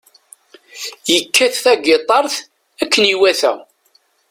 [1.13, 2.35] Yekkat tagitaṛt
[2.81, 3.53] akken iwata.